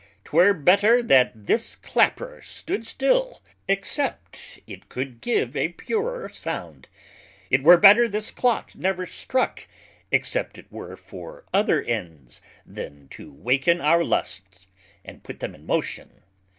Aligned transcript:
'Twere 0.23 0.51
better 0.55 1.03
that 1.03 1.45
this 1.45 1.75
Clapper 1.75 2.41
stood 2.43 2.87
still, 2.87 3.39
except 3.67 4.39
it 4.65 4.89
could 4.89 5.21
give 5.21 5.55
a 5.55 5.69
purer 5.73 6.27
sound; 6.29 6.87
it 7.51 7.61
were 7.63 7.77
better 7.77 8.07
this 8.07 8.31
Clock 8.31 8.73
never 8.73 9.05
struck, 9.05 9.67
except 10.11 10.57
it 10.57 10.65
were 10.71 10.97
for 10.97 11.43
other 11.53 11.83
ends 11.83 12.41
then 12.65 13.09
to 13.11 13.29
awaken 13.29 13.79
our 13.79 14.03
Lusts, 14.03 14.65
and 15.05 15.21
put 15.21 15.39
them 15.39 15.53
in 15.53 15.67
motion. 15.67 16.09